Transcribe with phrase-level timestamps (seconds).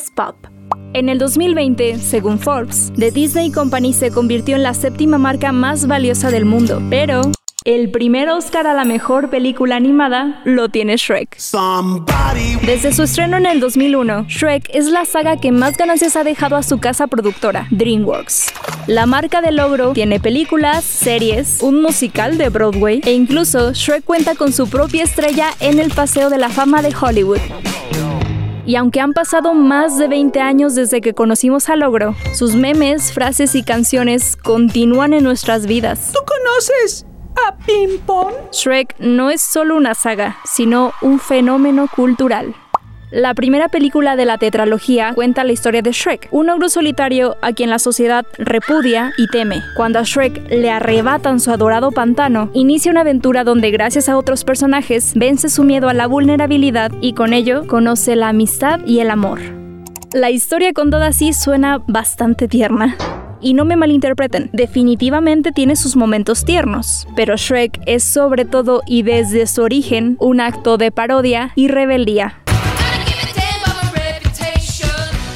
[0.00, 0.34] es pop.
[0.94, 5.86] En el 2020, según Forbes, The Disney Company se convirtió en la séptima marca más
[5.86, 7.22] valiosa del mundo, pero
[7.64, 11.36] el primer Oscar a la mejor película animada lo tiene Shrek.
[12.64, 16.56] Desde su estreno en el 2001, Shrek es la saga que más ganancias ha dejado
[16.56, 18.54] a su casa productora, DreamWorks.
[18.86, 24.34] La marca de logro tiene películas, series, un musical de Broadway e incluso Shrek cuenta
[24.34, 27.40] con su propia estrella en el Paseo de la Fama de Hollywood.
[28.70, 33.12] Y aunque han pasado más de 20 años desde que conocimos a Logro, sus memes,
[33.12, 36.12] frases y canciones continúan en nuestras vidas.
[36.12, 37.04] ¿Tú conoces
[37.48, 38.32] a Ping Pong?
[38.52, 42.54] Shrek no es solo una saga, sino un fenómeno cultural.
[43.10, 47.52] La primera película de la tetralogía cuenta la historia de Shrek, un ogro solitario a
[47.52, 49.62] quien la sociedad repudia y teme.
[49.74, 54.44] Cuando a Shrek le arrebatan su adorado pantano, inicia una aventura donde gracias a otros
[54.44, 59.10] personajes vence su miedo a la vulnerabilidad y con ello conoce la amistad y el
[59.10, 59.40] amor.
[60.12, 62.96] La historia contada así suena bastante tierna.
[63.40, 69.02] Y no me malinterpreten, definitivamente tiene sus momentos tiernos, pero Shrek es sobre todo y
[69.02, 72.40] desde su origen un acto de parodia y rebeldía.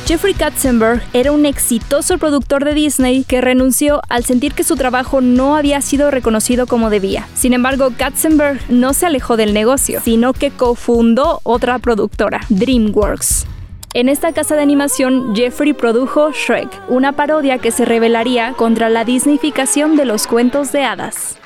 [0.06, 5.22] Jeffrey Katzenberg era un exitoso productor de Disney que renunció al sentir que su trabajo
[5.22, 7.26] no había sido reconocido como debía.
[7.32, 13.46] Sin embargo, Katzenberg no se alejó del negocio, sino que cofundó otra productora, DreamWorks.
[13.94, 19.06] En esta casa de animación, Jeffrey produjo Shrek, una parodia que se revelaría contra la
[19.06, 21.38] disneyficación de los cuentos de hadas.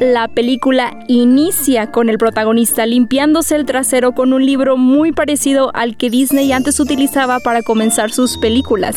[0.00, 5.96] La película inicia con el protagonista limpiándose el trasero con un libro muy parecido al
[5.96, 8.96] que Disney antes utilizaba para comenzar sus películas.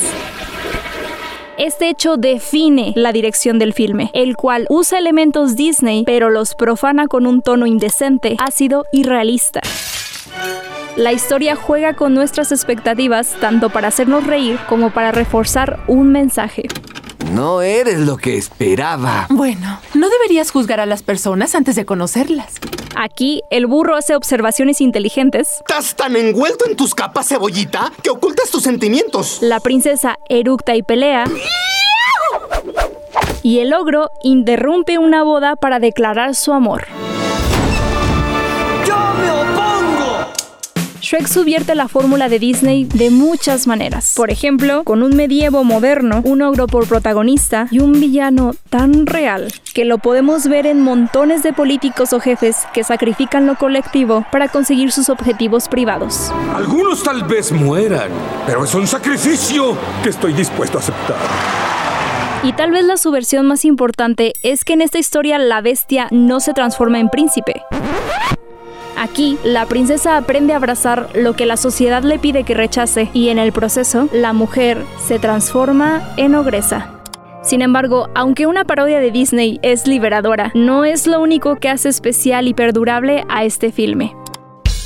[1.57, 7.07] Este hecho define la dirección del filme, el cual usa elementos Disney pero los profana
[7.07, 9.61] con un tono indecente, ácido y realista.
[10.97, 16.63] La historia juega con nuestras expectativas tanto para hacernos reír como para reforzar un mensaje.
[17.31, 19.27] No eres lo que esperaba.
[19.29, 22.53] Bueno, no deberías juzgar a las personas antes de conocerlas.
[22.95, 25.47] Aquí, el burro hace observaciones inteligentes.
[25.59, 29.39] ¿Estás tan envuelto en tus capas, cebollita, que ocultas tus sentimientos?
[29.41, 31.25] La princesa eructa y pelea.
[33.43, 36.85] Y el ogro interrumpe una boda para declarar su amor.
[41.05, 44.16] Shrek subvierte la fórmula de Disney de muchas maneras.
[44.17, 49.54] Por ejemplo, con un medievo moderno, un ogro por protagonista y un villano tan real
[49.76, 54.48] que lo podemos ver en montones de políticos o jefes que sacrifican lo colectivo para
[54.48, 56.33] conseguir sus objetivos privados.
[56.55, 58.10] Algunos tal vez mueran,
[58.48, 61.17] pero es un sacrificio que estoy dispuesto a aceptar.
[62.42, 66.39] Y tal vez la subversión más importante es que en esta historia la bestia no
[66.39, 67.61] se transforma en príncipe.
[69.05, 73.30] Aquí, la princesa aprende a abrazar lo que la sociedad le pide que rechace y
[73.30, 76.89] en el proceso, la mujer se transforma en ogresa.
[77.44, 81.88] Sin embargo, aunque una parodia de Disney es liberadora, no es lo único que hace
[81.88, 84.15] especial y perdurable a este filme.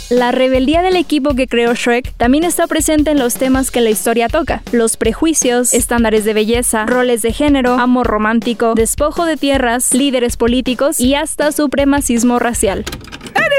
[0.09, 3.90] La rebeldía del equipo que creó Shrek también está presente en los temas que la
[3.90, 4.63] historia toca.
[4.74, 11.00] Los prejuicios, estándares de belleza, roles de género, amor romántico, despojo de tierras, líderes políticos
[11.00, 12.84] y hasta supremacismo racial.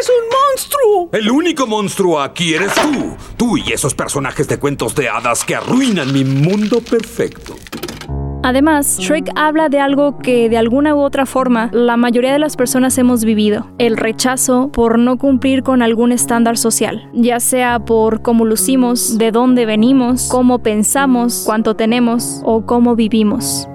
[0.01, 1.11] ¡Eres un monstruo!
[1.13, 3.17] El único monstruo aquí eres tú.
[3.37, 7.55] Tú y esos personajes de cuentos de hadas que arruinan mi mundo perfecto.
[8.43, 12.57] Además, Shrek habla de algo que de alguna u otra forma la mayoría de las
[12.57, 18.23] personas hemos vivido, el rechazo por no cumplir con algún estándar social, ya sea por
[18.23, 23.70] cómo lucimos, de dónde venimos, cómo pensamos, cuánto tenemos o cómo vivimos.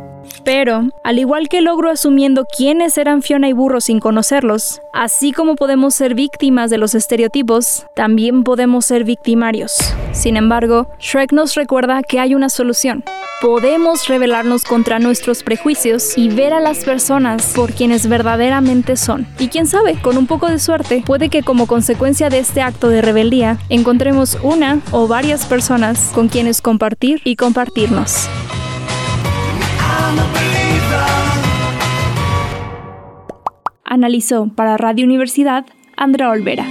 [0.45, 5.55] Pero, al igual que logro asumiendo quiénes eran Fiona y Burro sin conocerlos, así como
[5.55, 9.75] podemos ser víctimas de los estereotipos, también podemos ser victimarios.
[10.11, 13.03] Sin embargo, Shrek nos recuerda que hay una solución.
[13.41, 19.27] Podemos rebelarnos contra nuestros prejuicios y ver a las personas por quienes verdaderamente son.
[19.39, 22.89] Y quién sabe, con un poco de suerte, puede que como consecuencia de este acto
[22.89, 28.29] de rebeldía, encontremos una o varias personas con quienes compartir y compartirnos.
[33.83, 35.65] Analizó para Radio Universidad
[35.95, 36.65] Andrea Olvera.